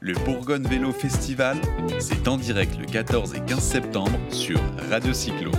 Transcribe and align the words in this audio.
Le 0.00 0.14
Bourgogne 0.24 0.66
Vélo 0.66 0.92
Festival, 0.92 1.58
c'est 1.98 2.28
en 2.28 2.36
direct 2.36 2.78
le 2.78 2.86
14 2.86 3.34
et 3.34 3.40
15 3.40 3.60
septembre 3.62 4.18
sur 4.30 4.60
Radio 4.90 5.12
Cyclo. 5.12 5.50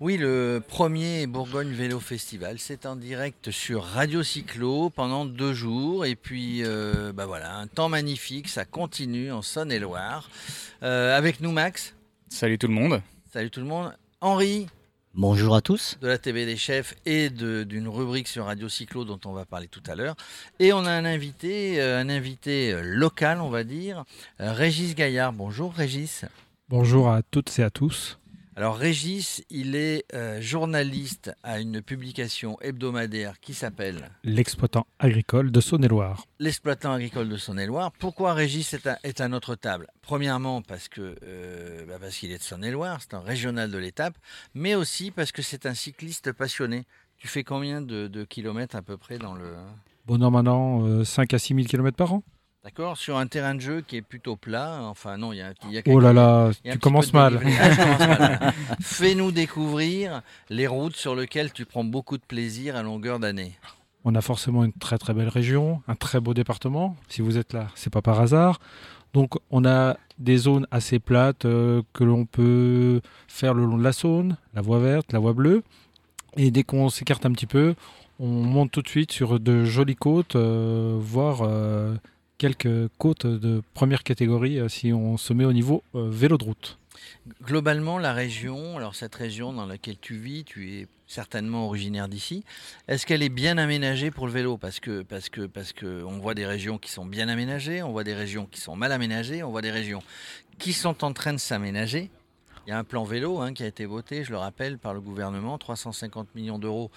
Oui, 0.00 0.16
le 0.16 0.62
premier 0.66 1.26
Bourgogne 1.26 1.72
Vélo 1.72 2.00
Festival, 2.00 2.58
c'est 2.58 2.86
en 2.86 2.96
direct 2.96 3.50
sur 3.50 3.84
Radio 3.84 4.22
Cyclo 4.22 4.88
pendant 4.88 5.26
deux 5.26 5.52
jours. 5.52 6.06
Et 6.06 6.16
puis, 6.16 6.64
euh, 6.64 7.12
bah 7.12 7.26
voilà, 7.26 7.56
un 7.56 7.66
temps 7.66 7.90
magnifique, 7.90 8.48
ça 8.48 8.64
continue 8.64 9.30
en 9.30 9.42
Saône-et-Loire. 9.42 10.30
Euh, 10.82 11.14
avec 11.14 11.42
nous, 11.42 11.52
Max? 11.52 11.94
Salut 12.30 12.56
tout 12.56 12.68
le 12.68 12.72
monde. 12.72 13.02
Salut 13.30 13.50
tout 13.50 13.60
le 13.60 13.66
monde. 13.66 13.92
Henri? 14.22 14.68
Bonjour 15.14 15.56
à 15.56 15.60
tous. 15.60 15.98
De 16.00 16.06
la 16.06 16.18
TV 16.18 16.46
des 16.46 16.56
chefs 16.56 16.94
et 17.04 17.30
d'une 17.30 17.88
rubrique 17.88 18.28
sur 18.28 18.44
Radio 18.44 18.68
Cyclo 18.68 19.04
dont 19.04 19.18
on 19.24 19.32
va 19.32 19.44
parler 19.44 19.66
tout 19.66 19.82
à 19.88 19.96
l'heure. 19.96 20.14
Et 20.60 20.72
on 20.72 20.86
a 20.86 20.90
un 20.92 21.04
invité, 21.04 21.80
euh, 21.80 21.98
un 21.98 22.08
invité 22.08 22.80
local, 22.80 23.40
on 23.40 23.50
va 23.50 23.64
dire, 23.64 24.04
Régis 24.38 24.94
Gaillard. 24.94 25.32
Bonjour 25.32 25.74
Régis. 25.74 26.24
Bonjour 26.68 27.10
à 27.10 27.22
toutes 27.22 27.58
et 27.58 27.64
à 27.64 27.70
tous. 27.70 28.19
Alors 28.60 28.76
Régis, 28.76 29.42
il 29.48 29.74
est 29.74 30.04
euh, 30.12 30.38
journaliste 30.42 31.32
à 31.42 31.60
une 31.60 31.80
publication 31.80 32.60
hebdomadaire 32.60 33.40
qui 33.40 33.54
s'appelle 33.54 34.10
L'exploitant 34.22 34.86
agricole 34.98 35.50
de 35.50 35.62
Saône-et-Loire. 35.62 36.26
L'exploitant 36.40 36.92
agricole 36.92 37.30
de 37.30 37.38
Saône-et-Loire. 37.38 37.90
Pourquoi 37.98 38.34
Régis 38.34 38.74
est 39.02 39.20
à, 39.22 39.28
notre 39.28 39.54
table? 39.54 39.86
Premièrement 40.02 40.60
parce 40.60 40.88
que 40.88 41.16
euh, 41.22 41.86
bah, 41.86 41.94
parce 41.98 42.18
qu'il 42.18 42.32
est 42.32 42.36
de 42.36 42.42
Saône-et-Loire, 42.42 42.98
c'est 43.00 43.14
un 43.14 43.20
régional 43.20 43.70
de 43.70 43.78
l'étape, 43.78 44.18
mais 44.52 44.74
aussi 44.74 45.10
parce 45.10 45.32
que 45.32 45.40
c'est 45.40 45.64
un 45.64 45.72
cycliste 45.72 46.30
passionné. 46.32 46.84
Tu 47.16 47.28
fais 47.28 47.44
combien 47.44 47.80
de, 47.80 48.24
kilomètres 48.24 48.76
à 48.76 48.82
peu 48.82 48.98
près 48.98 49.16
dans 49.16 49.32
le 49.32 49.54
Bon, 50.04 50.18
normalement, 50.18 51.02
5 51.02 51.32
à 51.32 51.38
6 51.38 51.54
000 51.54 51.66
kilomètres 51.66 51.96
par 51.96 52.12
an? 52.12 52.22
D'accord 52.62 52.98
Sur 52.98 53.16
un 53.16 53.26
terrain 53.26 53.54
de 53.54 53.60
jeu 53.60 53.80
qui 53.80 53.96
est 53.96 54.02
plutôt 54.02 54.36
plat. 54.36 54.80
Enfin, 54.82 55.16
non, 55.16 55.32
il 55.32 55.38
y 55.38 55.40
a, 55.40 55.54
y 55.70 55.78
a 55.78 55.82
Oh 55.86 55.98
là 55.98 56.12
là, 56.12 56.50
tu 56.62 56.78
commences 56.78 57.14
mal. 57.14 57.40
mal. 57.42 58.52
Fais-nous 58.80 59.32
découvrir 59.32 60.20
les 60.50 60.66
routes 60.66 60.94
sur 60.94 61.16
lesquelles 61.16 61.54
tu 61.54 61.64
prends 61.64 61.84
beaucoup 61.84 62.18
de 62.18 62.22
plaisir 62.22 62.76
à 62.76 62.82
longueur 62.82 63.18
d'année. 63.18 63.58
On 64.04 64.14
a 64.14 64.20
forcément 64.20 64.62
une 64.62 64.74
très 64.74 64.98
très 64.98 65.14
belle 65.14 65.28
région, 65.28 65.82
un 65.88 65.94
très 65.94 66.20
beau 66.20 66.34
département. 66.34 66.96
Si 67.08 67.22
vous 67.22 67.38
êtes 67.38 67.54
là, 67.54 67.68
c'est 67.76 67.90
pas 67.92 68.02
par 68.02 68.20
hasard. 68.20 68.60
Donc, 69.14 69.36
on 69.50 69.64
a 69.64 69.96
des 70.18 70.36
zones 70.36 70.66
assez 70.70 70.98
plates 70.98 71.46
euh, 71.46 71.80
que 71.94 72.04
l'on 72.04 72.26
peut 72.26 73.00
faire 73.26 73.54
le 73.54 73.64
long 73.64 73.78
de 73.78 73.82
la 73.82 73.92
Saône, 73.92 74.36
la 74.52 74.60
voie 74.60 74.80
verte, 74.80 75.14
la 75.14 75.18
voie 75.18 75.32
bleue. 75.32 75.62
Et 76.36 76.50
dès 76.50 76.62
qu'on 76.62 76.90
s'écarte 76.90 77.24
un 77.24 77.32
petit 77.32 77.46
peu, 77.46 77.74
on 78.20 78.28
monte 78.28 78.70
tout 78.70 78.82
de 78.82 78.88
suite 78.88 79.12
sur 79.12 79.40
de 79.40 79.64
jolies 79.64 79.96
côtes, 79.96 80.36
euh, 80.36 80.96
voire 81.00 81.40
euh, 81.40 81.69
quelques 82.40 82.88
côtes 82.96 83.26
de 83.26 83.62
première 83.74 84.02
catégorie 84.02 84.58
euh, 84.58 84.68
si 84.68 84.94
on 84.94 85.18
se 85.18 85.34
met 85.34 85.44
au 85.44 85.52
niveau 85.52 85.82
euh, 85.94 86.08
vélo 86.10 86.38
de 86.38 86.44
route. 86.44 86.78
Globalement, 87.42 87.98
la 87.98 88.14
région, 88.14 88.78
alors 88.78 88.94
cette 88.94 89.14
région 89.14 89.52
dans 89.52 89.66
laquelle 89.66 89.98
tu 90.00 90.14
vis, 90.14 90.44
tu 90.44 90.72
es 90.72 90.86
certainement 91.06 91.66
originaire 91.66 92.08
d'ici. 92.08 92.42
Est-ce 92.88 93.04
qu'elle 93.04 93.22
est 93.22 93.28
bien 93.28 93.58
aménagée 93.58 94.10
pour 94.10 94.26
le 94.26 94.32
vélo? 94.32 94.56
Parce 94.56 94.80
que 94.80 95.02
parce 95.02 95.28
que 95.28 95.42
parce 95.42 95.74
que 95.74 96.02
on 96.04 96.18
voit 96.18 96.32
des 96.34 96.46
régions 96.46 96.78
qui 96.78 96.90
sont 96.90 97.04
bien 97.04 97.28
aménagées, 97.28 97.82
on 97.82 97.92
voit 97.92 98.04
des 98.04 98.14
régions 98.14 98.46
qui 98.46 98.58
sont 98.58 98.74
mal 98.74 98.92
aménagées, 98.92 99.42
on 99.42 99.50
voit 99.50 99.62
des 99.62 99.70
régions 99.70 100.02
qui 100.58 100.72
sont 100.72 101.04
en 101.04 101.12
train 101.12 101.34
de 101.34 101.38
s'aménager. 101.38 102.10
Il 102.66 102.70
y 102.70 102.72
a 102.72 102.78
un 102.78 102.84
plan 102.84 103.04
vélo 103.04 103.40
hein, 103.40 103.52
qui 103.52 103.64
a 103.64 103.66
été 103.66 103.84
voté, 103.84 104.24
je 104.24 104.30
le 104.30 104.38
rappelle, 104.38 104.78
par 104.78 104.94
le 104.94 105.00
gouvernement, 105.02 105.58
350 105.58 106.34
millions 106.34 106.58
d'euros 106.58 106.90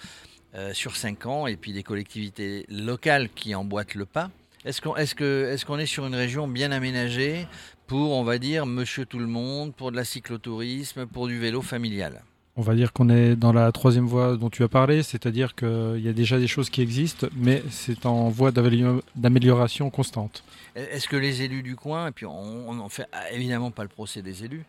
euh, 0.54 0.72
sur 0.72 0.96
5 0.96 1.26
ans, 1.26 1.46
et 1.46 1.56
puis 1.56 1.72
des 1.72 1.82
collectivités 1.82 2.64
locales 2.70 3.28
qui 3.28 3.54
emboîtent 3.54 3.94
le 3.94 4.06
pas. 4.06 4.30
Est-ce 4.64 4.80
qu'on 4.80 4.96
est, 4.96 5.20
est, 5.20 5.64
qu'on 5.64 5.78
est 5.78 5.86
sur 5.86 6.06
une 6.06 6.14
région 6.14 6.48
bien 6.48 6.72
aménagée 6.72 7.46
pour, 7.86 8.12
on 8.12 8.24
va 8.24 8.38
dire, 8.38 8.64
monsieur 8.64 9.04
tout 9.04 9.18
le 9.18 9.26
monde, 9.26 9.74
pour 9.74 9.90
de 9.90 9.96
la 9.96 10.04
cyclotourisme, 10.04 11.06
pour 11.06 11.26
du 11.26 11.38
vélo 11.38 11.60
familial? 11.60 12.22
On 12.56 12.62
va 12.62 12.74
dire 12.74 12.92
qu'on 12.92 13.10
est 13.10 13.34
dans 13.34 13.52
la 13.52 13.72
troisième 13.72 14.06
voie 14.06 14.36
dont 14.36 14.48
tu 14.48 14.62
as 14.62 14.68
parlé, 14.68 15.02
c'est-à-dire 15.02 15.56
qu'il 15.56 16.00
y 16.00 16.08
a 16.08 16.12
déjà 16.12 16.38
des 16.38 16.46
choses 16.46 16.70
qui 16.70 16.82
existent, 16.82 17.26
mais 17.36 17.64
c'est 17.68 18.06
en 18.06 18.28
voie 18.28 18.52
d'amélioration 18.52 19.90
constante. 19.90 20.44
Est-ce 20.76 21.08
que 21.08 21.16
les 21.16 21.42
élus 21.42 21.64
du 21.64 21.74
coin, 21.74 22.06
et 22.06 22.10
puis 22.12 22.26
on 22.26 22.72
n'en 22.72 22.88
fait 22.88 23.08
évidemment 23.32 23.72
pas 23.72 23.82
le 23.82 23.88
procès 23.88 24.22
des 24.22 24.44
élus, 24.44 24.64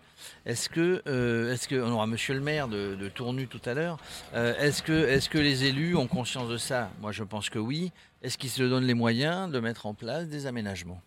est-ce 0.45 0.67
que, 0.67 1.03
euh, 1.07 1.53
est-ce 1.53 1.67
que, 1.67 1.75
on 1.75 1.91
aura 1.91 2.07
Monsieur 2.07 2.33
le 2.33 2.41
maire 2.41 2.67
de, 2.67 2.97
Tournu 3.13 3.47
tout 3.47 3.61
à 3.65 3.75
l'heure, 3.75 3.99
euh, 4.33 4.55
est-ce 4.59 4.81
que, 4.81 5.07
est-ce 5.07 5.29
que 5.29 5.37
les 5.37 5.65
élus 5.65 5.95
ont 5.95 6.07
conscience 6.07 6.49
de 6.49 6.57
ça? 6.57 6.89
Moi 7.01 7.11
je 7.11 7.23
pense 7.23 7.49
que 7.49 7.59
oui. 7.59 7.91
Est-ce 8.25 8.39
qu'ils 8.39 8.49
se 8.49 8.63
donnent 8.63 8.87
les 8.87 8.95
moyens 8.95 9.51
de 9.51 9.59
mettre 9.59 9.85
en 9.85 9.93
place 9.93 10.27
des 10.29 10.47
aménagements? 10.47 10.99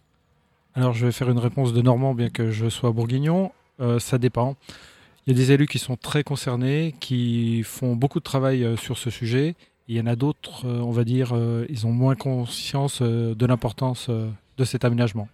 Alors 0.74 0.92
je 0.92 1.04
vais 1.04 1.10
faire 1.10 1.28
une 1.28 1.40
réponse 1.40 1.72
de 1.72 1.82
Normand, 1.82 2.14
bien 2.14 2.30
que 2.30 2.52
je 2.52 2.68
sois 2.68 2.92
bourguignon. 2.92 3.50
Euh, 3.80 3.98
ça 3.98 4.18
dépend. 4.18 4.54
Il 5.26 5.32
y 5.32 5.34
a 5.34 5.36
des 5.36 5.50
élus 5.50 5.66
qui 5.66 5.80
sont 5.80 5.96
très 5.96 6.22
concernés, 6.22 6.94
qui 7.00 7.64
font 7.64 7.96
beaucoup 7.96 8.20
de 8.20 8.24
travail 8.24 8.62
euh, 8.62 8.76
sur 8.76 8.98
ce 8.98 9.10
sujet. 9.10 9.56
Il 9.88 9.96
y 9.96 10.00
en 10.00 10.06
a 10.06 10.14
d'autres, 10.14 10.64
euh, 10.64 10.78
on 10.78 10.92
va 10.92 11.02
dire, 11.02 11.36
ils 11.68 11.88
ont 11.88 11.90
moins 11.90 12.14
conscience 12.14 13.02
de 13.02 13.46
l'importance 13.46 14.10
de 14.10 14.64
cet 14.64 14.84
aménagement. 14.84 15.28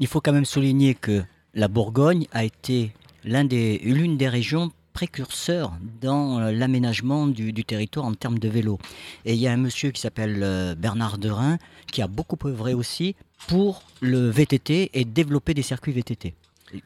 Il 0.00 0.06
faut 0.06 0.22
quand 0.22 0.32
même 0.32 0.46
souligner 0.46 0.94
que 0.94 1.22
la 1.52 1.68
Bourgogne 1.68 2.26
a 2.32 2.44
été 2.44 2.94
l'une 3.24 3.46
des, 3.48 3.78
des 4.16 4.28
régions 4.30 4.72
précurseur 4.94 5.72
dans 6.00 6.38
euh, 6.38 6.52
l'aménagement 6.52 7.26
du, 7.26 7.52
territoire 7.64 8.06
en 8.06 8.14
termes 8.14 8.38
de 8.38 8.48
vélo. 8.48 8.78
Et 9.26 9.34
il 9.34 9.40
y 9.40 9.46
a 9.46 9.52
un 9.52 9.58
monsieur 9.58 9.90
qui 9.90 10.00
s'appelle 10.00 10.40
euh, 10.42 10.74
Bernard 10.74 11.18
Derin 11.18 11.58
qui 11.92 12.00
a 12.00 12.06
beaucoup 12.06 12.38
œuvré 12.46 12.72
aussi 12.72 13.16
pour 13.48 13.82
le 14.00 14.30
VTT 14.30 14.90
et 14.94 15.04
développer 15.04 15.52
des 15.52 15.62
circuits 15.62 15.92
VTT 15.92 16.34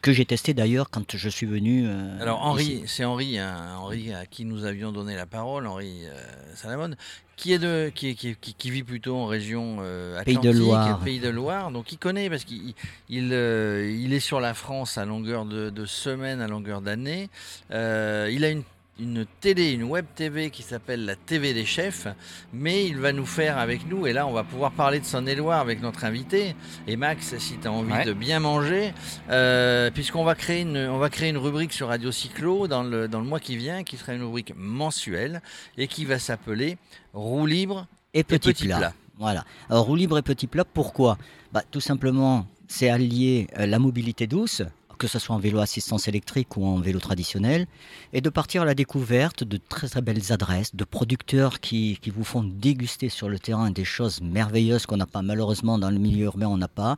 que 0.03 0.13
j'ai 0.13 0.27
testé 0.27 0.53
d'ailleurs 0.53 0.91
quand 0.91 1.17
je 1.17 1.29
suis 1.31 1.47
venu. 1.47 1.87
Euh, 1.87 2.21
Alors 2.21 2.43
Henri, 2.43 2.83
c'est 2.87 3.07
Henri, 3.07 3.39
hein, 3.39 3.77
Henri 3.79 4.13
à 4.13 4.27
qui 4.27 4.45
nous 4.45 4.65
avions 4.65 4.93
donné 4.93 5.15
la 5.15 5.25
parole, 5.25 5.67
Henri 5.67 6.03
Salamone, 6.55 6.95
qui 7.39 7.53
est 7.53 7.59
de, 7.59 7.91
qui, 7.95 8.17
qui, 8.17 8.35
qui, 8.35 8.71
vit 8.71 8.83
plutôt 8.83 9.17
en 9.17 9.27
région 9.27 9.79
euh, 9.81 10.19
Atlantique, 10.19 10.43
Pays 10.43 10.53
de 10.53 10.59
Loire, 10.59 10.99
Pays 10.99 11.21
de 11.21 11.29
Loire, 11.29 11.71
donc 11.71 11.93
il 11.93 11.97
connaît 11.97 12.29
parce 12.29 12.45
qu'il 12.45 12.75
il, 13.09 13.31
euh, 13.33 13.89
il, 13.89 14.13
est 14.13 14.21
sur 14.21 14.41
la 14.41 14.55
France 14.55 14.99
à 14.99 15.05
longueur 15.05 15.45
de, 15.45 15.71
de 15.71 15.87
semaines, 15.87 16.41
à 16.41 16.49
longueur 16.49 16.81
d'année. 16.81 17.31
Euh, 17.71 18.29
il 18.33 18.45
a 18.45 18.51
une 18.51 18.65
une 18.99 19.27
télé, 19.41 19.73
une 19.73 19.85
web 19.85 20.07
TV 20.15 20.51
qui 20.51 20.63
s'appelle 20.63 21.05
la 21.05 21.17
TV 21.17 21.55
des 21.55 21.65
chefs, 21.65 22.09
mais 22.53 22.87
il 22.87 22.99
va 22.99 23.13
nous 23.13 23.27
faire 23.27 23.59
avec 23.59 23.87
nous, 23.89 24.07
et 24.07 24.13
là 24.13 24.27
on 24.27 24.33
va 24.33 24.45
pouvoir 24.45 24.73
parler 24.73 25.01
de 25.01 25.05
son 25.05 25.21
loire 25.23 25.61
avec 25.61 25.81
notre 25.83 26.05
invité. 26.05 26.55
Et 26.87 26.97
Max, 26.97 27.37
si 27.39 27.59
tu 27.59 27.69
as 27.69 27.73
envie 27.73 28.05
de 28.05 28.13
bien 28.13 28.41
manger, 28.41 28.93
euh, 29.31 29.91
puisqu'on 29.91 30.25
va 30.25 30.35
créer 30.35 30.63
une, 30.63 30.77
on 30.77 30.99
va 30.99 31.11
créer 31.11 31.31
une 31.31 31.39
rubrique 31.39 31.73
sur 31.73 31.89
Radio 31.89 32.11
Cyclo 32.11 32.67
dans 32.67 32.83
le, 32.83 33.09
dans 33.09 33.21
le 33.21 33.27
mois 33.27 33.41
qui 33.41 33.57
vient, 33.57 33.85
qui 33.85 33.97
sera 33.97 34.15
une 34.15 34.23
rubrique 34.23 34.53
mensuelle, 34.57 35.43
et 35.77 35.87
qui 35.87 36.05
va 36.05 36.19
s'appeler 36.19 36.79
Roue 37.15 37.47
libre 37.47 37.87
et 38.15 38.25
petit, 38.25 38.53
plat. 38.53 38.93
Voilà. 39.19 39.45
Alors, 39.69 39.87
roue 39.87 39.97
libre 39.97 40.19
et 40.19 40.23
petit 40.23 40.47
plat, 40.47 40.65
pourquoi? 40.65 41.19
Bah, 41.53 41.63
Tout 41.71 41.81
simplement, 41.81 42.47
c'est 42.69 42.89
allier 42.89 43.49
euh, 43.59 43.67
la 43.67 43.79
mobilité 43.79 44.27
douce, 44.27 44.63
que 44.99 45.07
ce 45.07 45.19
soit 45.19 45.35
en 45.35 45.39
vélo 45.39 45.61
assistance 45.61 46.09
électrique 46.09 46.57
ou 46.57 46.67
en 46.67 46.79
vélo 46.79 47.01
traditionnel, 47.01 47.67
et 48.13 48.21
de 48.21 48.29
partir 48.29 48.63
à 48.63 48.65
la 48.65 48.75
découverte 48.75 49.45
de 49.45 49.57
très 49.57 49.89
très 49.89 50.03
belles 50.03 50.33
adresses, 50.33 50.75
de 50.75 50.85
producteurs 50.85 51.61
qui, 51.61 51.99
qui 52.03 52.11
vous 52.11 52.25
font 52.25 52.43
déguster 52.43 53.09
sur 53.09 53.29
le 53.29 53.39
terrain 53.39 53.71
des 53.71 53.85
choses 53.85 54.21
merveilleuses 54.21 54.87
qu'on 54.87 54.97
n'a 54.97 55.07
pas 55.07 55.23
malheureusement 55.23 55.79
dans 55.79 55.91
le 55.91 55.99
milieu 55.99 56.25
urbain, 56.27 56.49
on 56.49 56.59
n'a 56.59 56.69
pas. 56.69 56.97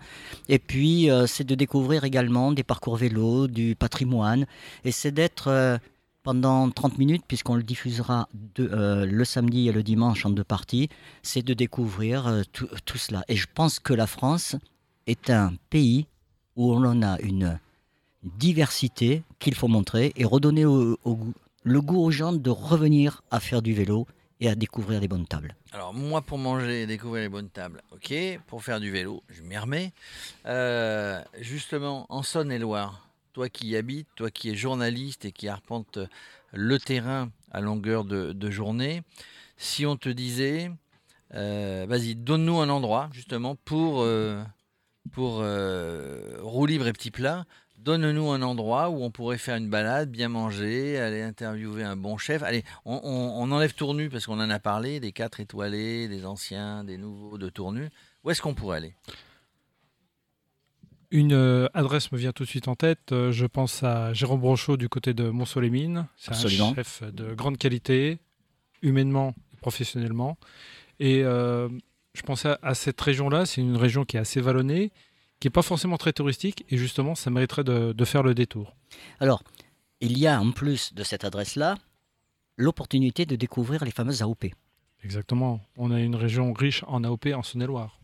Et 0.49 0.59
puis 0.59 1.11
euh, 1.11 1.27
c'est 1.27 1.45
de 1.45 1.55
découvrir 1.55 2.05
également 2.05 2.53
des 2.53 2.65
parcours 2.65 2.97
vélo, 2.97 3.47
du 3.47 3.77
patrimoine, 3.77 4.47
et 4.85 4.93
c'est 4.93 5.13
d'être... 5.13 5.49
Euh, 5.49 5.79
pendant 6.23 6.71
30 6.71 6.99
minutes, 6.99 7.25
puisqu'on 7.27 7.55
le 7.55 7.63
diffusera 7.63 8.29
euh, 8.59 9.07
le 9.07 9.25
samedi 9.25 9.69
et 9.69 9.73
le 9.73 9.83
dimanche 9.83 10.27
en 10.27 10.31
deux 10.31 10.45
parties, 10.45 10.91
c'est 11.23 11.41
de 11.41 11.55
découvrir 11.55 12.43
tout, 12.53 12.69
tout, 12.85 12.99
cela. 12.99 13.25
Et 13.29 13.37
je 13.37 13.47
pense 13.55 13.79
que 13.79 13.95
la 13.95 14.07
France 14.07 14.55
est 15.07 15.31
un 15.31 15.55
pays 15.71 16.07
où 16.57 16.75
on 16.75 17.03
a 17.03 17.19
une 17.21 17.59
diversité 18.23 19.23
qu'il 19.39 19.55
faut 19.55 19.69
montrer 19.69 20.13
et 20.17 20.25
redonner 20.25 20.63
le 20.63 21.81
goût 21.81 22.03
aux 22.03 22.11
gens 22.11 22.33
de 22.33 22.51
revenir 22.51 23.23
à 23.31 23.41
faire 23.41 23.63
du 23.63 23.75
vélo 23.75 24.07
et 24.41 24.49
à 24.49 24.55
découvrir 24.55 25.01
des 25.01 25.09
bonnes 25.09 25.27
tables. 25.27 25.55
Alors 25.73 25.95
moi 25.95 26.23
pour 26.23 26.39
manger 26.39 26.83
et 26.83 26.87
découvrir 26.87 27.23
les 27.23 27.29
bonnes 27.29 27.51
tables, 27.51 27.83
ok. 27.93 28.15
Pour 28.47 28.65
faire 28.65 28.81
du 28.81 28.91
vélo, 28.91 29.23
je 29.29 29.43
m'y 29.43 29.57
remets. 29.57 29.93
Euh, 30.47 31.23
justement, 31.41 32.07
en 32.09 32.23
Saône-et-Loire, 32.23 33.09
toi 33.33 33.49
qui 33.49 33.69
y 33.69 33.77
habites, 33.77 34.09
toi 34.17 34.31
qui 34.31 34.51
es 34.51 34.55
journaliste 34.55 35.27
et 35.27 35.33
qui 35.33 35.49
arpente 35.49 35.99
le 36.53 36.79
terrain 36.79 37.31
à 37.53 37.61
longueur 37.61 38.05
de, 38.05 38.51
journée, 38.51 39.03
si 39.57 39.85
on 39.87 39.97
te 39.97 40.09
disait, 40.09 40.71
euh, 41.35 41.85
vas-y, 41.89 42.15
donne-nous 42.15 42.61
un 42.61 42.71
endroit 42.71 43.11
justement 43.13 43.55
pour, 43.55 44.01
euh, 44.01 44.43
pour 45.13 45.43
libre 46.67 46.87
et 46.87 46.93
petit 46.93 47.11
plat, 47.11 47.45
donne-nous 47.83 48.31
un 48.31 48.43
endroit 48.43 48.91
où 48.91 49.03
on 49.03 49.11
pourrait 49.11 49.39
faire 49.39 49.57
une 49.57 49.69
balade, 49.69 50.11
bien 50.11 50.29
manger, 50.29 50.99
aller 50.99 51.23
interviewer 51.23 51.83
un 51.83 51.97
bon 51.97 52.19
chef. 52.19 52.43
Allez, 52.43 52.65
on, 52.85 53.51
enlève 53.51 53.75
Tournu 53.75 54.09
parce 54.09 54.27
qu'on 54.27 54.41
en 54.41 54.51
a 54.51 54.59
parlé, 54.59 55.01
des 55.01 55.13
quatre 55.13 55.41
étoilés, 55.41 56.09
des 56.09 56.27
anciens, 56.27 56.85
des 56.85 56.99
nouveaux 56.99 57.39
de 57.39 57.49
Tournu. 57.49 57.89
Où 58.25 58.31
est-ce 58.31 58.43
qu'on 58.43 58.55
pourrait 58.55 58.79
aller? 58.79 58.95
Une 61.11 61.33
euh, 61.33 61.69
adresse 61.75 62.13
me 62.13 62.19
vient 62.19 62.33
tout 62.33 62.45
de 62.45 62.49
suite 62.49 62.69
en 62.69 62.77
tête. 62.77 63.11
Euh, 63.13 63.33
je 63.33 63.47
pense 63.47 63.83
à 63.83 64.13
Jérôme 64.13 64.41
Brochot 64.41 64.77
du 64.77 64.89
côté 64.89 65.13
de 65.13 65.29
Mont-Solémine. 65.29 66.07
C'est 66.17 66.33
un 66.33 66.75
chef 66.75 67.03
de 67.03 67.35
grande 67.35 67.59
qualité, 67.59 68.19
humainement 68.83 69.35
et 69.53 69.57
professionnellement. 69.57 70.39
Et 71.01 71.25
euh, 71.25 71.69
je 72.15 72.23
pensais 72.23 72.57
à, 72.63 72.75
cette 72.75 73.01
région-là. 73.01 73.47
C'est 73.47 73.61
une 73.61 73.77
région 73.77 74.05
qui 74.05 74.19
est 74.19 74.21
assez 74.21 74.41
vallonnée, 74.41 74.93
qui 75.41 75.47
n'est 75.49 75.53
pas 75.53 75.63
forcément 75.63 75.97
très 75.97 76.13
touristique. 76.13 76.65
Et 76.71 76.77
justement, 76.77 77.15
ça 77.15 77.31
mériterait 77.31 77.65
de, 77.65 78.05
faire 78.05 78.23
le 78.23 78.35
détour. 78.35 78.77
Alors, 79.19 79.43
il 80.01 80.19
y 80.19 80.27
a 80.27 80.41
en 80.41 80.53
plus 80.53 80.95
de 80.95 81.03
cette 81.03 81.25
adresse-là 81.25 81.77
l'opportunité 82.57 83.27
de 83.27 83.37
découvrir 83.37 83.85
les 83.85 83.91
fameuses 83.91 84.23
AOP. 84.23 84.47
Exactement. 85.03 85.61
On 85.77 85.91
a 85.91 86.01
une 86.01 86.15
région 86.15 86.53
riche 86.53 86.85
en 86.87 87.03
AOP 87.05 87.29
en 87.35 87.43
Saône-et-Loire. 87.43 87.99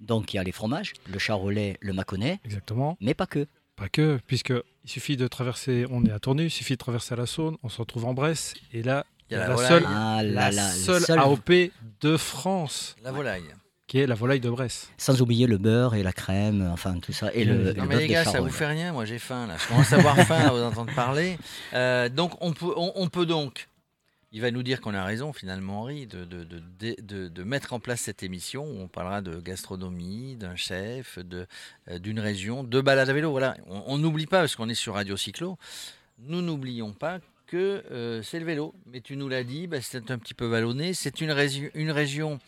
Donc 0.00 0.32
il 0.32 0.36
y 0.36 0.40
a 0.40 0.42
les 0.42 0.52
fromages, 0.52 0.94
le 1.06 1.18
charolais, 1.18 1.76
le 1.80 1.92
mâconnais. 1.92 2.40
Exactement. 2.44 2.96
Mais 3.00 3.14
pas 3.14 3.26
que. 3.26 3.46
Pas 3.76 3.88
que, 3.88 4.18
puisque 4.26 4.52
il 4.84 4.90
suffit 4.90 5.16
de 5.16 5.28
traverser, 5.28 5.86
on 5.90 6.04
est 6.04 6.10
à 6.10 6.18
Tournus, 6.18 6.46
il 6.46 6.50
suffit 6.50 6.72
de 6.72 6.78
traverser 6.78 7.14
la 7.16 7.26
Saône, 7.26 7.56
on 7.62 7.68
se 7.68 7.78
retrouve 7.78 8.06
en 8.06 8.14
Bresse, 8.14 8.54
et 8.72 8.82
là, 8.82 9.06
il 9.30 9.34
y 9.34 9.36
a 9.36 9.46
la, 9.46 9.56
seule, 9.56 9.84
ah 9.86 10.22
la, 10.22 10.50
seule 10.50 11.18
AOP 11.18 11.70
de 12.00 12.16
France. 12.16 12.96
La 13.02 13.12
volaille. 13.12 13.54
Qui 13.90 13.98
est 13.98 14.06
la 14.06 14.14
volaille 14.14 14.38
de 14.38 14.48
Bresse. 14.48 14.88
Sans 14.98 15.20
oublier 15.20 15.48
le 15.48 15.58
beurre 15.58 15.96
et 15.96 16.04
la 16.04 16.12
crème, 16.12 16.70
enfin 16.72 17.00
tout 17.00 17.12
ça. 17.12 17.34
Et 17.34 17.44
le, 17.44 17.72
non 17.72 17.86
mais 17.86 17.96
les 17.96 18.06
gars, 18.06 18.24
ça 18.24 18.40
vous 18.40 18.48
fait 18.48 18.68
rien, 18.68 18.92
moi 18.92 19.04
j'ai 19.04 19.18
faim 19.18 19.48
là. 19.48 19.56
Je 19.58 19.66
commence 19.66 19.92
à 19.92 19.96
avoir 19.96 20.16
faim 20.28 20.38
à 20.46 20.52
vous 20.52 20.60
entendre 20.60 20.94
parler. 20.94 21.36
Euh, 21.74 22.08
donc 22.08 22.34
on 22.40 22.52
peut, 22.52 22.72
on 22.76 23.08
peut 23.08 23.26
donc 23.26 23.66
il 24.30 24.40
va 24.42 24.52
nous 24.52 24.62
dire 24.62 24.80
qu'on 24.80 24.94
a 24.94 25.02
raison 25.02 25.32
finalement, 25.32 25.80
Henri, 25.80 26.06
de, 26.06 26.24
de, 26.24 27.42
mettre 27.42 27.72
en 27.72 27.80
place 27.80 28.02
cette 28.02 28.22
émission 28.22 28.64
où 28.64 28.80
on 28.80 28.86
parlera 28.86 29.22
de 29.22 29.40
gastronomie, 29.40 30.36
d'un 30.36 30.54
chef, 30.54 31.18
euh, 31.18 31.98
d'une 31.98 32.20
région, 32.20 32.62
de 32.62 32.80
balade 32.80 33.08
à 33.08 33.12
vélo. 33.12 33.32
Voilà, 33.32 33.56
on 33.66 33.98
n'oublie 33.98 34.26
pas, 34.26 34.38
parce 34.38 34.54
qu'on 34.54 34.68
est 34.68 34.74
sur 34.74 34.94
Radio 34.94 35.16
Cyclo, 35.16 35.58
nous 36.20 36.42
n'oublions 36.42 36.92
pas 36.92 37.18
que 37.48 37.82
euh, 37.90 38.22
c'est 38.22 38.38
le 38.38 38.44
vélo. 38.46 38.72
Mais 38.86 39.00
tu 39.00 39.16
nous 39.16 39.28
l'as 39.28 39.42
dit, 39.42 39.66
bah, 39.66 39.80
c'est 39.80 40.12
un 40.12 40.18
petit 40.18 40.34
peu 40.34 40.46
vallonné. 40.46 40.94
C'est 40.94 41.20
une, 41.20 41.34
une 41.74 41.90
région 41.90 42.38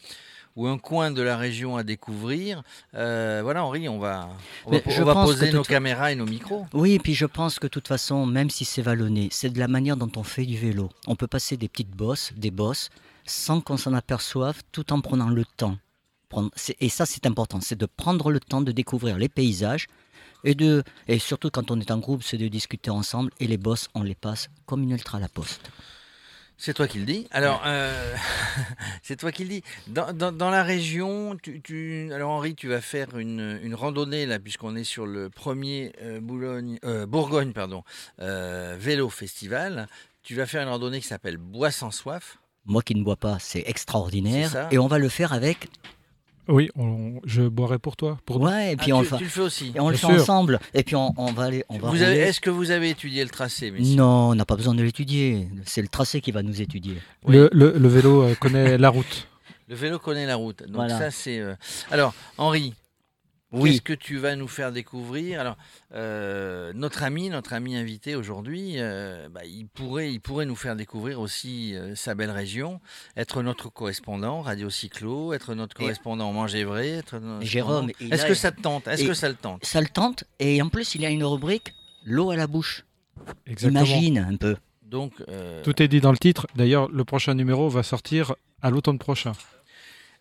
ou 0.56 0.66
un 0.66 0.78
coin 0.78 1.10
de 1.10 1.22
la 1.22 1.37
région 1.37 1.76
à 1.76 1.82
découvrir. 1.82 2.62
Euh, 2.94 3.40
voilà, 3.43 3.64
Henri, 3.64 3.88
on 3.88 3.99
va, 3.99 4.28
on 4.66 4.72
va, 4.72 5.14
poser 5.14 5.52
nos 5.52 5.62
caméras 5.62 6.12
et 6.12 6.14
nos 6.14 6.26
micros. 6.26 6.66
Oui, 6.72 6.93
et 6.93 6.99
puis 6.99 7.14
je 7.14 7.26
pense 7.26 7.58
que 7.58 7.66
de 7.66 7.70
toute 7.70 7.88
façon, 7.88 8.26
même 8.26 8.50
si 8.50 8.64
c'est 8.64 8.82
vallonné, 8.82 9.28
c'est 9.31 9.50
de 9.50 9.58
la 9.58 9.69
manière 9.69 9.96
dont 9.96 10.10
on 10.16 10.22
fait 10.22 10.44
du 10.44 10.56
vélo. 10.56 10.90
On 11.06 11.16
peut 11.16 11.26
passer 11.26 11.56
des 11.56 11.69
petites 11.69 11.96
bosses, 11.96 12.32
des 12.37 12.50
bosses, 12.50 12.90
sans 13.25 13.60
qu'on 13.60 13.76
s'en 13.76 13.94
aperçoive, 13.94 14.62
tout 14.72 14.93
en 14.93 15.00
prenant 15.00 15.28
le 15.28 15.44
temps. 15.44 15.76
Et 16.81 16.88
ça, 16.88 17.05
c'est 17.06 17.26
important, 17.26 17.60
c'est 17.60 17.78
de 17.78 17.87
prendre 17.87 18.31
le 18.31 18.40
temps 18.40 18.62
de 18.62 18.72
découvrir 18.72 19.19
les 19.19 19.28
paysages. 19.28 19.87
Et, 20.44 20.55
de, 20.55 20.82
et 21.06 21.19
surtout 21.19 21.50
quand 21.50 21.70
on 21.70 21.78
est 21.78 21.90
en 21.90 21.98
groupe, 21.98 22.22
c'est 22.22 22.38
de 22.38 22.48
discuter 22.48 22.90
ensemble. 22.90 23.31
Et 23.38 23.46
les 23.46 23.58
bosses, 23.58 23.88
on 23.94 24.02
les 24.02 24.14
passe 24.14 24.48
comme 24.66 24.82
une 24.82 24.90
ultra 24.90 25.19
à 25.19 25.20
la 25.20 25.28
poste. 25.28 25.70
C'est 26.64 26.74
toi 26.74 26.86
qui 26.86 27.00
le 27.00 27.06
dis. 27.06 27.26
Alors, 27.32 27.60
euh, 27.66 28.14
c'est 29.02 29.16
toi 29.16 29.32
qui 29.32 29.42
le 29.42 29.48
dis. 29.48 29.62
Dans, 29.88 30.48
la 30.48 30.62
région, 30.62 31.36
tu, 31.42 32.08
alors 32.12 32.30
Henri, 32.30 32.54
tu 32.54 32.68
vas 32.68 32.80
faire 32.80 33.18
une, 33.18 33.74
randonnée 33.74 34.26
là, 34.26 34.38
puisqu'on 34.38 34.76
est 34.76 34.84
sur 34.84 35.04
le 35.04 35.28
premier 35.28 35.92
euh, 36.00 36.20
Boulogne, 36.20 36.78
euh, 36.84 37.04
Bourgogne, 37.04 37.52
pardon, 37.52 37.82
vélo 38.18 39.08
festival. 39.08 39.88
Tu 40.22 40.36
vas 40.36 40.46
faire 40.46 40.62
une 40.62 40.68
randonnée 40.68 41.00
qui 41.00 41.08
s'appelle 41.08 41.36
Bois 41.36 41.72
sans 41.72 41.90
soif. 41.90 42.38
Moi 42.64 42.82
qui 42.82 42.94
ne 42.94 43.02
bois 43.02 43.16
pas, 43.16 43.38
c'est 43.40 43.64
extraordinaire. 43.66 44.68
Et 44.70 44.78
on 44.78 44.86
va 44.86 44.98
le 44.98 45.08
faire 45.08 45.32
avec 45.32 45.66
oui, 46.48 46.70
je 47.24 47.42
boirai 47.42 47.78
pour 47.78 47.96
toi. 47.96 48.18
Pour 48.26 48.40
ouais, 48.40 48.72
et 48.72 48.76
puis 48.76 48.90
ah, 48.92 48.96
on 48.96 49.04
tu, 49.04 49.24
le 49.24 49.30
fais 49.30 49.40
aussi. 49.40 49.72
Et 49.74 49.80
on 49.80 49.90
le 49.90 49.96
fait 49.96 50.06
ensemble. 50.06 50.58
Et 50.74 50.82
puis 50.82 50.96
on, 50.96 51.12
va 51.32 51.44
aller. 51.44 51.64
On 51.68 51.94
Est-ce 51.94 52.40
que 52.40 52.50
vous 52.50 52.70
avez 52.70 52.90
étudié 52.90 53.22
le 53.22 53.30
tracé 53.30 53.70
Non, 53.70 54.30
on 54.30 54.34
n'a 54.34 54.44
pas 54.44 54.56
besoin 54.56 54.74
de 54.74 54.82
l'étudier. 54.82 55.48
C'est 55.64 55.82
le 55.82 55.88
tracé 55.88 56.20
qui 56.20 56.32
va 56.32 56.42
nous 56.42 56.60
étudier. 56.60 56.96
Le, 57.26 57.48
vélo 57.88 58.22
euh, 58.22 58.34
connaît 58.34 58.76
la 58.76 58.88
route. 58.88 59.28
Le 59.68 59.76
vélo 59.76 59.98
connaît 59.98 60.26
la 60.26 60.36
route. 60.36 60.64
Donc 60.68 60.90
ça 60.90 61.10
c'est. 61.10 61.38
Euh, 61.38 61.54
alors 61.90 62.14
Henri, 62.38 62.74
oui. 63.52 63.70
Qu'est-ce 63.70 63.82
que 63.82 63.93
tu 63.93 64.16
vas 64.16 64.34
nous 64.34 64.49
faire 64.49 64.72
découvrir? 64.72 65.40
Alors, 65.40 65.56
euh, 65.94 66.72
notre 66.75 67.02
ami, 67.02 67.28
notre 67.28 67.52
ami 67.52 67.76
invité 67.76 68.16
aujourd'hui, 68.16 68.75
euh, 68.76 69.28
bah, 69.28 69.44
il, 69.44 69.66
pourrait, 69.66 70.12
il 70.12 70.20
pourrait 70.20 70.46
nous 70.46 70.56
faire 70.56 70.75
découvrir 70.75 71.20
aussi 71.20 71.75
euh, 71.75 71.94
sa 71.94 72.14
belle 72.14 72.31
région, 72.31 72.81
être 73.16 73.43
notre 73.43 73.69
correspondant 73.69 74.40
Radio 74.40 74.70
Cyclo, 74.70 75.34
être 75.34 75.54
notre 75.54 75.76
correspondant 75.76 76.31
en 76.31 76.32
Manger 76.32 76.64
Vrai. 76.64 76.88
Être 76.88 77.20
Jérôme, 77.40 77.90
est-ce 78.00 78.26
que 78.26 78.34
ça 78.34 78.52
te 78.52 78.60
tente? 78.60 78.88
Est-ce 78.88 79.04
que 79.04 79.14
ça 79.14 79.28
le 79.28 79.34
tente? 79.34 79.64
Ça 79.64 79.81
le 79.81 79.88
tente, 79.88 80.25
et 80.38 80.60
en 80.62 80.69
plus, 80.69 80.94
il 80.94 81.02
y 81.02 81.06
a 81.06 81.10
une 81.10 81.25
rubrique 81.25 81.75
l'eau 82.05 82.31
à 82.31 82.37
la 82.37 82.46
bouche. 82.46 82.84
Imagine 83.62 84.19
un 84.19 84.37
peu. 84.37 84.56
Donc, 84.82 85.12
Tout 85.62 85.82
est 85.82 85.88
dit 85.88 86.00
dans 86.00 86.12
le 86.12 86.19
titre. 86.19 86.46
D'ailleurs, 86.56 86.88
le 86.90 87.05
prochain 87.05 87.34
numéro 87.34 87.69
va 87.69 87.82
sortir 87.82 88.34
à 88.62 88.70
l'automne 88.70 88.98
prochain. 88.98 89.32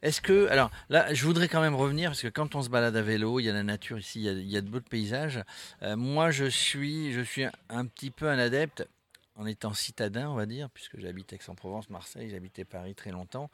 Est-ce 0.02 0.22
que, 0.22 0.48
alors 0.48 0.72
là, 0.90 1.14
je 1.14 1.26
voudrais 1.26 1.48
quand 1.48 1.62
même 1.62 1.76
revenir 1.76 2.10
parce 2.10 2.22
que 2.22 2.28
quand 2.28 2.56
on 2.56 2.64
se 2.64 2.70
balade 2.70 2.96
à 2.96 3.02
vélo, 3.02 3.40
il 3.40 3.46
y 3.46 3.50
a 3.50 3.54
la 3.54 3.64
nature 3.64 4.00
ici, 4.00 4.24
il 4.24 4.50
y 4.50 4.58
a, 4.58 4.62
de 4.62 4.70
beaux 4.70 4.82
paysages. 4.82 5.44
Euh, 5.84 5.96
moi, 5.96 6.32
je 6.32 6.46
suis, 6.46 7.14
je 7.14 7.22
suis 7.22 7.46
un, 7.70 7.86
petit 7.86 8.12
peu 8.12 8.28
un 8.30 8.40
adepte 8.40 8.88
en 9.36 9.46
étant 9.46 9.74
citadin, 9.74 10.30
on 10.30 10.36
va 10.36 10.46
dire, 10.46 10.70
puisque 10.70 11.00
j'habite 11.00 11.34
Aix-en-Provence, 11.34 11.90
Marseille, 11.90 12.30
j'habitais 12.30 12.66
Paris 12.66 12.96
très 12.96 13.12
longtemps, 13.12 13.50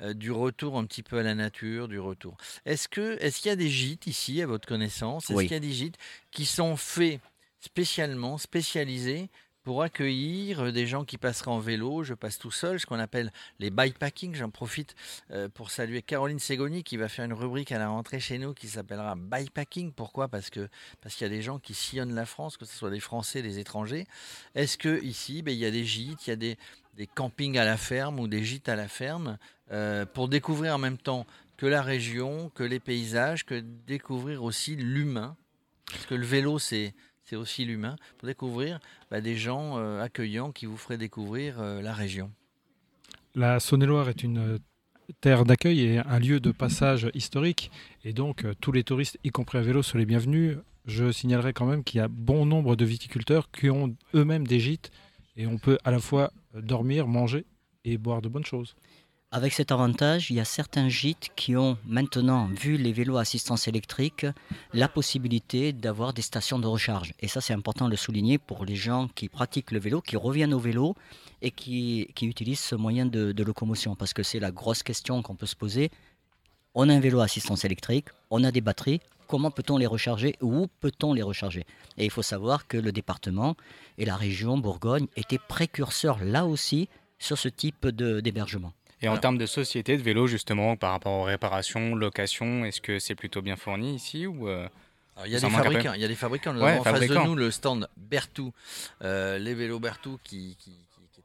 euh, 0.00 0.12
du 0.12 0.30
retour 0.30 0.76
un 0.78 0.84
petit 0.84 1.02
peu 1.02 1.18
à 1.18 1.22
la 1.22 1.34
nature, 1.34 1.88
du 1.88 1.98
retour. 1.98 2.36
Est-ce 2.66 2.88
que, 2.88 3.16
est-ce 3.20 3.40
qu'il 3.40 3.48
y 3.48 3.52
a 3.52 3.56
des 3.56 3.70
gîtes 3.70 4.06
ici, 4.06 4.42
à 4.42 4.46
votre 4.46 4.68
connaissance? 4.68 5.30
Est-ce 5.30 5.40
qu'il 5.40 5.52
y 5.52 5.54
a 5.54 5.60
des 5.60 5.72
gîtes 5.72 5.98
qui 6.30 6.46
sont 6.46 6.76
faits 6.76 7.20
spécialement, 7.60 8.38
spécialisés 8.38 9.30
pour 9.62 9.82
accueillir 9.82 10.60
euh, 10.60 10.72
des 10.72 10.86
gens 10.86 11.04
qui 11.04 11.18
passeraient 11.18 11.50
en 11.50 11.58
vélo, 11.58 12.02
je 12.02 12.14
passe 12.14 12.38
tout 12.38 12.50
seul, 12.50 12.80
ce 12.80 12.86
qu'on 12.86 12.98
appelle 12.98 13.32
les 13.58 13.70
bikepacking. 13.70 14.34
J'en 14.34 14.50
profite 14.50 14.94
euh, 15.30 15.48
pour 15.48 15.70
saluer 15.70 16.02
Caroline 16.02 16.38
Segoni 16.38 16.82
qui 16.82 16.96
va 16.96 17.08
faire 17.08 17.24
une 17.24 17.32
rubrique 17.32 17.72
à 17.72 17.78
la 17.78 17.88
rentrée 17.88 18.20
chez 18.20 18.38
nous 18.38 18.54
qui 18.54 18.68
s'appellera 18.68 19.14
bikepacking. 19.16 19.92
Pourquoi? 19.92 20.28
Parce 20.28 20.50
que 20.50 20.68
parce 21.00 21.14
qu'il 21.14 21.26
y 21.26 21.30
a 21.30 21.34
des 21.34 21.42
gens 21.42 21.58
qui 21.58 21.74
sillonnent 21.74 22.14
la 22.14 22.26
France, 22.26 22.56
que 22.56 22.64
ce 22.64 22.76
soit 22.76 22.90
des 22.90 23.00
Français, 23.00 23.42
des 23.42 23.58
étrangers. 23.58 24.06
Est-ce 24.54 24.76
que 24.78 25.02
ici, 25.02 25.42
ben, 25.42 25.52
il 25.52 25.58
y 25.58 25.66
a 25.66 25.70
des 25.70 25.84
gîtes, 25.84 26.26
il 26.26 26.30
y 26.30 26.32
a 26.32 26.36
des, 26.36 26.58
des 26.94 27.06
campings 27.06 27.58
à 27.58 27.64
la 27.64 27.76
ferme 27.76 28.18
ou 28.20 28.28
des 28.28 28.44
gîtes 28.44 28.68
à 28.68 28.76
la 28.76 28.88
ferme 28.88 29.38
euh, 29.70 30.04
pour 30.06 30.28
découvrir 30.28 30.74
en 30.74 30.78
même 30.78 30.98
temps 30.98 31.26
que 31.56 31.66
la 31.66 31.82
région, 31.82 32.50
que 32.54 32.64
les 32.64 32.80
paysages, 32.80 33.44
que 33.44 33.60
découvrir 33.60 34.42
aussi 34.42 34.74
l'humain? 34.74 35.36
Parce 35.86 36.06
que 36.06 36.14
le 36.14 36.26
vélo, 36.26 36.58
c'est 36.58 36.94
c'est 37.24 37.36
aussi 37.36 37.64
l'humain, 37.64 37.96
pour 38.18 38.26
découvrir 38.26 38.80
bah, 39.10 39.20
des 39.20 39.36
gens 39.36 39.78
euh, 39.78 40.00
accueillants 40.00 40.52
qui 40.52 40.66
vous 40.66 40.76
feraient 40.76 40.98
découvrir 40.98 41.60
euh, 41.60 41.80
la 41.82 41.92
région. 41.92 42.30
La 43.34 43.60
Saône-et-Loire 43.60 44.08
est 44.08 44.22
une 44.22 44.38
euh, 44.38 44.58
terre 45.20 45.44
d'accueil 45.44 45.80
et 45.80 45.98
un 45.98 46.18
lieu 46.18 46.40
de 46.40 46.52
passage 46.52 47.10
historique, 47.14 47.70
et 48.04 48.12
donc 48.12 48.44
tous 48.60 48.72
les 48.72 48.84
touristes, 48.84 49.18
y 49.24 49.30
compris 49.30 49.58
à 49.58 49.62
vélo, 49.62 49.82
sont 49.82 49.98
les 49.98 50.06
bienvenus. 50.06 50.58
Je 50.86 51.12
signalerai 51.12 51.52
quand 51.52 51.66
même 51.66 51.84
qu'il 51.84 51.98
y 51.98 52.00
a 52.00 52.08
bon 52.08 52.44
nombre 52.46 52.76
de 52.76 52.84
viticulteurs 52.84 53.50
qui 53.50 53.70
ont 53.70 53.94
eux-mêmes 54.14 54.46
des 54.46 54.60
gîtes, 54.60 54.90
et 55.36 55.46
on 55.46 55.58
peut 55.58 55.78
à 55.84 55.90
la 55.90 55.98
fois 55.98 56.32
dormir, 56.54 57.06
manger 57.06 57.46
et 57.84 57.98
boire 57.98 58.22
de 58.22 58.28
bonnes 58.28 58.44
choses. 58.44 58.74
Avec 59.34 59.54
cet 59.54 59.72
avantage, 59.72 60.30
il 60.30 60.36
y 60.36 60.40
a 60.40 60.44
certains 60.44 60.90
gîtes 60.90 61.30
qui 61.34 61.56
ont 61.56 61.78
maintenant, 61.86 62.48
vu 62.48 62.76
les 62.76 62.92
vélos 62.92 63.16
à 63.16 63.22
assistance 63.22 63.66
électrique, 63.66 64.26
la 64.74 64.88
possibilité 64.88 65.72
d'avoir 65.72 66.12
des 66.12 66.20
stations 66.20 66.58
de 66.58 66.66
recharge. 66.66 67.14
Et 67.20 67.28
ça, 67.28 67.40
c'est 67.40 67.54
important 67.54 67.86
de 67.86 67.92
le 67.92 67.96
souligner 67.96 68.36
pour 68.36 68.66
les 68.66 68.76
gens 68.76 69.08
qui 69.14 69.30
pratiquent 69.30 69.70
le 69.70 69.78
vélo, 69.78 70.02
qui 70.02 70.18
reviennent 70.18 70.52
au 70.52 70.58
vélo 70.58 70.94
et 71.40 71.50
qui, 71.50 72.12
utilisent 72.20 72.60
ce 72.60 72.74
moyen 72.74 73.06
de, 73.06 73.32
de 73.32 73.42
locomotion. 73.42 73.96
Parce 73.96 74.12
que 74.12 74.22
c'est 74.22 74.38
la 74.38 74.50
grosse 74.50 74.82
question 74.82 75.22
qu'on 75.22 75.34
peut 75.34 75.46
se 75.46 75.56
poser. 75.56 75.90
On 76.74 76.90
a 76.90 76.92
un 76.92 77.00
vélo 77.00 77.20
à 77.20 77.24
assistance 77.24 77.64
électrique, 77.64 78.08
on 78.28 78.44
a 78.44 78.52
des 78.52 78.60
batteries, 78.60 79.00
comment 79.28 79.50
peut-on 79.50 79.78
les 79.78 79.86
recharger 79.86 80.36
Où 80.42 80.66
peut-on 80.80 81.14
les 81.14 81.22
recharger? 81.22 81.64
Et 81.96 82.04
il 82.04 82.10
faut 82.10 82.22
savoir 82.22 82.66
que 82.66 82.76
le 82.76 82.92
département 82.92 83.56
et 83.96 84.04
la 84.04 84.16
région 84.16 84.58
Bourgogne 84.58 85.06
étaient 85.16 85.40
précurseurs 85.48 86.22
là 86.22 86.44
aussi 86.44 86.90
sur 87.18 87.38
ce 87.38 87.48
type 87.48 87.86
d'hébergement. 87.86 88.74
Et 89.02 89.08
en 89.08 89.16
termes 89.18 89.38
de 89.38 89.46
société 89.46 89.96
de 89.96 90.02
vélo, 90.02 90.26
justement, 90.26 90.76
par 90.76 90.92
rapport 90.92 91.12
aux 91.12 91.24
réparations, 91.24 91.94
locations, 91.94 92.64
est-ce 92.64 92.80
que 92.80 92.98
c'est 93.00 93.16
plutôt 93.16 93.42
bien 93.42 93.56
fourni 93.56 93.94
ici 93.94 94.26
ou 94.26 94.48
euh, 94.48 94.68
il 95.26 95.32
y, 95.32 95.36
a 95.36 95.40
des 95.40 95.50
fabricants, 95.50 95.92
il 95.92 96.00
y 96.00 96.04
a 96.04 96.08
des 96.08 96.14
fabricants. 96.14 96.54
Nous 96.54 96.62
avons 96.62 96.80
en 96.80 96.84
face 96.84 97.06
de 97.06 97.14
nous 97.14 97.34
le 97.34 97.50
stand 97.50 97.88
Bertou, 97.96 98.52
euh, 99.02 99.38
les 99.38 99.54
vélos 99.54 99.78
Bertou 99.78 100.18
qui, 100.24 100.56
qui, 100.58 100.72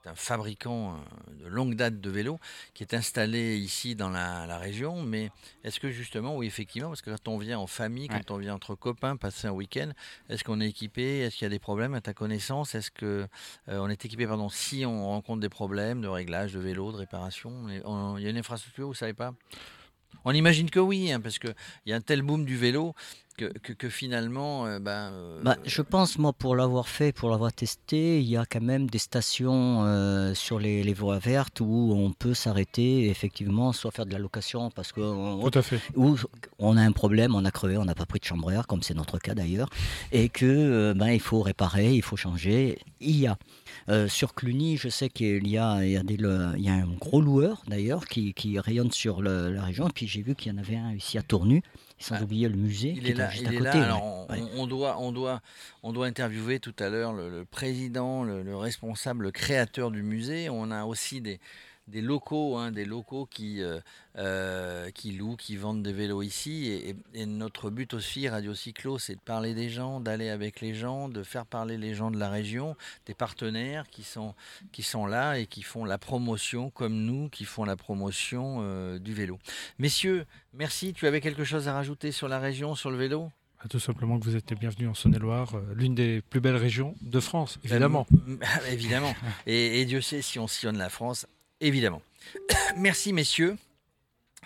un 0.07 0.15
fabricant 0.15 0.95
euh, 0.95 1.43
de 1.43 1.47
longue 1.47 1.75
date 1.75 1.99
de 1.99 2.09
vélos 2.09 2.39
qui 2.73 2.83
est 2.83 2.93
installé 2.93 3.57
ici 3.57 3.95
dans 3.95 4.09
la, 4.09 4.57
région. 4.57 5.03
Mais 5.03 5.29
est-ce 5.63 5.79
que 5.79 5.91
justement, 5.91 6.35
oui, 6.35 6.47
effectivement, 6.47 6.89
parce 6.89 7.01
que 7.01 7.11
quand 7.11 7.27
on 7.27 7.37
vient 7.37 7.59
en 7.59 7.67
famille, 7.67 8.07
quand 8.07 8.31
on 8.31 8.37
vient 8.37 8.55
entre 8.55 8.75
copains, 8.75 9.15
passer 9.15 9.47
un 9.47 9.51
week-end, 9.51 9.91
est-ce 10.29 10.43
qu'on 10.43 10.59
est 10.61 10.67
équipé? 10.67 11.19
Est-ce 11.19 11.35
qu'il 11.35 11.45
y 11.45 11.47
a 11.47 11.49
des 11.49 11.59
problèmes 11.59 11.93
à 11.93 12.01
ta 12.01 12.13
connaissance? 12.13 12.73
Est-ce 12.73 12.89
que 12.89 13.27
on 13.67 13.89
est 13.89 14.03
équipé, 14.03 14.25
pardon, 14.25 14.49
si 14.49 14.85
on 14.85 15.07
rencontre 15.07 15.41
des 15.41 15.49
problèmes 15.49 16.01
de 16.01 16.07
réglage 16.07 16.53
de 16.53 16.59
vélo, 16.59 16.91
de 16.91 16.97
réparation? 16.97 17.67
Il 17.69 18.23
y 18.23 18.27
a 18.27 18.29
une 18.29 18.37
infrastructure, 18.37 18.87
vous 18.87 18.93
savez 18.93 19.13
pas? 19.13 19.33
On 20.25 20.31
imagine 20.31 20.69
que 20.69 20.79
oui, 20.79 21.11
hein, 21.11 21.21
parce 21.21 21.39
qu'il 21.39 21.55
y 21.85 21.93
a 21.93 21.95
un 21.95 22.01
tel 22.01 22.21
boom 22.21 22.45
du 22.45 22.57
vélo 22.57 22.93
que, 23.37 23.89
finalement. 23.89 24.65
Euh, 24.65 24.79
ben, 24.79 25.11
euh, 25.13 25.41
bah, 25.43 25.57
je 25.63 25.81
pense, 25.81 26.17
moi, 26.17 26.33
pour 26.33 26.55
l'avoir 26.55 26.87
fait, 26.87 27.11
pour 27.11 27.29
l'avoir 27.29 27.53
testé, 27.53 28.19
il 28.19 28.27
y 28.27 28.37
a 28.37 28.45
quand 28.45 28.61
même 28.61 28.89
des 28.89 28.97
stations 28.97 29.83
euh, 29.83 30.33
sur 30.33 30.59
les, 30.59 30.93
voies 30.93 31.19
vertes 31.19 31.59
où 31.59 31.93
on 31.95 32.11
peut 32.11 32.33
s'arrêter, 32.33 33.09
effectivement, 33.09 33.71
soit 33.71 33.91
faire 33.91 34.05
de 34.05 34.13
la 34.13 34.19
location 34.19 34.71
parce 34.71 34.91
que. 34.91 35.01
Tout 35.49 35.59
à 35.59 35.61
fait. 35.61 35.79
Où 35.95 36.17
on 36.59 36.75
a 36.77 36.81
un 36.81 36.91
problème, 36.91 37.35
on 37.35 37.45
a 37.45 37.51
crevé, 37.51 37.77
on 37.77 37.85
n'a 37.85 37.95
pas 37.95 38.05
pris 38.05 38.19
de 38.19 38.25
chambre 38.25 38.51
air, 38.51 38.65
comme 38.65 38.81
c'est 38.81 38.95
notre 38.95 39.19
cas 39.19 39.35
d'ailleurs, 39.35 39.69
et 40.11 40.29
que 40.29 40.93
ben, 40.93 41.09
il 41.09 41.19
faut 41.19 41.41
réparer, 41.41 41.93
il 41.93 42.01
faut 42.01 42.17
changer. 42.17 42.79
Il 42.99 43.17
y 43.17 43.27
a. 43.27 43.37
sur 44.07 44.33
Cluny, 44.33 44.77
je 44.77 44.89
sais 44.89 45.09
qu'il 45.09 45.47
y 45.47 45.57
a, 45.57 45.85
il 45.85 45.91
y 45.91 45.97
a, 45.97 46.03
des, 46.03 46.15
il 46.15 46.63
y 46.63 46.69
a 46.69 46.73
un 46.73 46.87
gros 46.99 47.21
loueur 47.21 47.61
d'ailleurs 47.67 48.05
qui, 48.07 48.33
qui, 48.33 48.59
rayonne 48.59 48.91
sur 48.91 49.21
la 49.21 49.63
région. 49.63 49.87
Et 49.87 49.91
puis 49.93 50.07
j'ai 50.07 50.23
vu 50.23 50.33
qu'il 50.33 50.51
y 50.51 50.55
en 50.55 50.57
avait 50.57 50.77
un 50.77 50.93
ici 50.93 51.17
à 51.17 51.21
Tournu 51.21 51.61
sans 51.99 52.15
ah, 52.15 52.23
oublier 52.23 52.47
le 52.47 52.55
musée 52.55 52.93
il 52.95 53.03
qui 53.03 53.11
est 53.11 53.13
là, 53.13 53.29
juste 53.29 53.47
à 53.47 53.51
côté. 53.51 53.83
on, 54.55 54.67
doit, 54.67 54.97
on, 54.99 55.11
doit, 55.11 55.41
on 55.83 55.93
doit 55.93 56.05
interviewer 56.05 56.59
tout 56.59 56.75
à 56.79 56.89
l'heure 56.89 57.13
le, 57.13 57.43
président, 57.45 58.23
le, 58.23 58.55
responsable, 58.55 59.23
le 59.23 59.31
créateur 59.31 59.91
du 59.91 60.03
musée. 60.03 60.49
On 60.49 60.69
a 60.71 60.85
aussi 60.85 61.21
des, 61.21 61.39
des 61.87 62.01
locaux, 62.01 62.57
hein, 62.57 62.71
des 62.71 62.85
locaux 62.85 63.25
qui, 63.25 63.61
euh, 63.61 63.79
euh, 64.17 64.91
qui 64.91 65.11
louent, 65.11 65.37
qui 65.37 65.55
vendent 65.55 65.83
des 65.83 65.93
vélos 65.93 66.21
ici. 66.21 66.95
Et, 67.13 67.25
notre 67.25 67.69
but 67.69 67.93
aussi, 67.93 68.27
Radio 68.27 68.53
Cyclo, 68.53 68.99
c'est 68.99 69.15
de 69.15 69.21
parler 69.21 69.53
des 69.53 69.69
gens, 69.69 69.99
d'aller 69.99 70.29
avec 70.29 70.59
les 70.59 70.73
gens, 70.73 71.07
de 71.09 71.23
faire 71.23 71.45
parler 71.45 71.77
les 71.77 71.93
gens 71.93 72.11
de 72.11 72.17
la 72.17 72.29
région, 72.29 72.75
des 73.05 73.13
partenaires 73.13 73.87
qui 73.89 74.03
sont, 74.03 74.35
qui 74.71 74.83
sont 74.83 75.05
là 75.05 75.39
et 75.39 75.45
qui 75.45 75.61
font 75.61 75.85
la 75.85 75.97
promotion, 75.97 76.69
comme 76.69 76.95
nous, 77.05 77.29
qui 77.29 77.45
font 77.45 77.63
la 77.63 77.77
promotion 77.77 78.59
euh, 78.61 78.99
du 78.99 79.13
vélo. 79.13 79.39
Messieurs, 79.79 80.25
merci. 80.53 80.93
Tu 80.93 81.07
avais 81.07 81.21
quelque 81.21 81.43
chose 81.43 81.67
à 81.67 81.73
rajouter 81.73 82.11
sur 82.11 82.27
la 82.27 82.39
région, 82.39 82.75
sur 82.75 82.91
le 82.91 82.97
vélo? 82.97 83.29
Ah, 83.59 83.67
tout 83.67 83.79
simplement 83.79 84.19
que 84.19 84.25
vous 84.25 84.35
êtes 84.35 84.53
bienvenus 84.53 84.89
en 84.89 84.93
Saône-et-Loire, 84.93 85.55
l'une 85.73 85.95
des 85.95 86.21
plus 86.21 86.39
belles 86.39 86.57
régions 86.57 86.93
de 87.01 87.19
France, 87.19 87.59
évidemment. 87.63 88.05
évidemment. 88.71 89.15
Et, 89.47 89.81
et, 89.81 89.85
Dieu 89.85 89.99
sait 89.99 90.21
si 90.21 90.37
on 90.37 90.47
sillonne 90.47 90.77
la 90.77 90.89
France, 90.89 91.25
évidemment. 91.61 92.01
Merci 92.77 93.13
messieurs. 93.13 93.57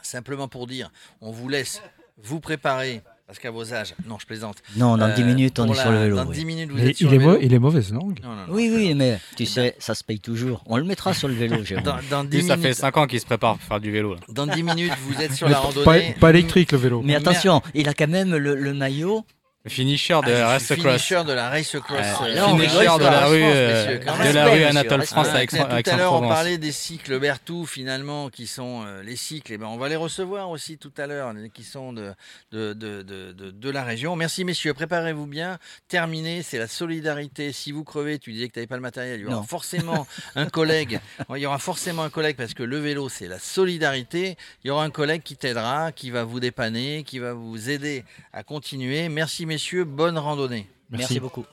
Simplement 0.02 0.48
pour 0.48 0.66
dire, 0.68 0.92
on 1.22 1.32
vous 1.32 1.48
laisse 1.48 1.82
vous 2.24 2.40
préparer 2.40 3.02
parce 3.28 3.40
qu'à 3.40 3.52
vos 3.52 3.74
âges, 3.74 3.96
non, 4.06 4.18
je 4.20 4.26
plaisante. 4.26 4.58
Non, 4.76 4.98
dans 4.98 5.08
10 5.08 5.22
euh, 5.22 5.26
minutes, 5.26 5.58
on 5.60 5.72
est 5.72 5.74
sur 5.74 5.90
le 5.90 6.00
vélo. 6.00 6.18
Dans 6.18 6.26
10 6.26 6.44
minutes, 6.44 6.70
vous 6.70 6.82
êtes 6.82 6.98
sur 6.98 7.08
il 7.08 7.18
le 7.18 7.26
vélo. 7.26 7.38
il 7.42 7.54
est 7.54 7.60
mauvais, 7.60 7.80
non, 7.94 8.14
Oui, 8.50 8.70
oui, 8.76 8.94
mais 8.94 9.22
tu 9.38 9.46
sais, 9.46 9.74
ça 9.80 9.96
se 9.96 10.04
paye 10.04 10.20
toujours. 10.20 10.62
On 10.66 10.76
le 10.76 10.84
mettra 10.84 11.14
sur 11.14 11.30
le 11.30 11.34
vélo, 11.34 11.64
dans, 11.86 12.00
dans 12.10 12.24
10 12.26 12.48
Ça 12.48 12.58
fait 12.58 12.74
5 12.74 12.98
ans 12.98 13.08
qu'il 13.08 13.22
se 13.22 13.26
prépare 13.26 13.58
pour 13.58 13.66
faire 13.66 13.80
du 13.80 13.90
vélo. 13.90 14.18
Dans 14.28 14.48
10 14.48 14.64
minutes, 14.64 14.92
vous 15.08 15.22
êtes 15.22 15.34
sur 15.34 15.48
la 15.48 15.60
randonnée. 15.60 16.16
Pas, 16.20 16.30
électrique, 16.32 16.74
le 16.74 16.78
vélo. 16.78 17.02
Mais 17.06 17.16
attention, 17.16 17.62
il 17.74 17.88
a 17.88 17.94
quand 17.94 18.10
même 18.10 18.36
le 18.36 18.74
maillot 18.74 19.24
Finisher 19.68 20.20
de 20.26 20.32
la 20.32 20.48
Race 20.48 20.66
Cross. 20.66 20.78
Finisher 20.78 21.24
de 21.24 21.34
la 21.34 21.50
Race 21.50 21.78
Cross. 21.80 22.08
finisher 22.26 22.98
de 22.98 23.04
la 23.04 23.26
rue, 23.28 23.44
euh, 23.44 24.00
de 24.00 24.34
la 24.34 24.48
rue 24.48 24.64
Anatole 24.64 25.06
France 25.06 25.28
Tout 25.30 25.90
à 25.92 25.98
l'heure, 25.98 26.14
on 26.14 26.28
parlait 26.28 26.58
des 26.58 26.72
cycles 26.72 27.20
Berthoud, 27.20 27.68
finalement, 27.68 28.30
qui 28.30 28.48
sont 28.48 28.84
euh, 28.84 29.04
les 29.04 29.16
cycles. 29.16 29.54
Et 29.54 29.58
ben, 29.60 29.68
on 29.68 29.78
va 29.78 29.88
les 29.88 29.96
recevoir 29.96 30.50
aussi 30.50 30.80
tout 30.80 30.92
à 30.98 31.06
l'heure, 31.06 31.32
qui 31.54 31.64
sont 31.64 31.94
de, 31.94 32.12
de, 32.52 32.74
de, 32.74 33.04
de, 33.04 33.34
de 33.34 33.70
la 33.70 33.84
région. 33.84 34.16
Merci, 34.16 34.46
messieurs. 34.46 34.74
Préparez-vous 34.74 35.28
bien. 35.28 35.60
Terminé, 35.88 36.42
c'est 36.42 36.58
la 36.58 36.68
solidarité. 36.68 37.52
Si 37.52 37.72
vous 37.72 37.84
crevez, 37.84 38.18
tu 38.18 38.32
disais 38.32 38.48
que 38.48 38.54
tu 38.54 38.60
n'avais 38.60 38.68
pas 38.68 38.78
le 38.78 38.82
matériel, 38.82 39.20
il 39.20 39.24
y 39.24 39.26
aura 39.28 39.44
forcément 39.44 40.08
un 40.36 40.48
collègue. 40.48 41.00
Il 41.30 41.38
y 41.38 41.46
aura 41.46 41.60
forcément 41.60 42.02
un 42.02 42.10
collègue 42.10 42.36
parce 42.36 42.56
que 42.56 42.64
le 42.64 42.80
vélo, 42.80 43.10
c'est 43.10 43.28
la 43.28 43.38
solidarité. 43.38 44.38
Il 44.64 44.70
y 44.70 44.72
aura 44.72 44.84
un 44.84 44.90
collègue 44.90 45.22
qui 45.22 45.36
t'aidera, 45.36 45.92
qui 45.92 46.10
va 46.10 46.24
vous 46.24 46.40
dépanner, 46.40 47.04
qui 47.04 47.20
va 47.20 47.34
vous 47.34 47.70
aider 47.70 48.04
à 48.34 48.42
continuer. 48.42 49.08
Merci, 49.08 49.46
messieurs, 49.52 49.84
bonne 49.84 50.18
randonnée. 50.18 50.66
Merci, 50.92 51.20
beaucoup. 51.20 51.44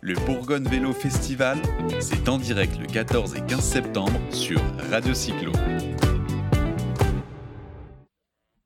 Le 0.00 0.14
Bourgogne 0.24 0.68
Vélo 0.68 0.92
Festival, 0.92 1.58
c'est 1.98 2.28
en 2.28 2.38
direct 2.38 2.78
le 2.78 2.86
14 2.86 3.34
et 3.34 3.40
15 3.40 3.60
septembre 3.60 4.20
sur 4.30 4.60
Radio 4.88 5.14
Cyclo. 5.14 5.50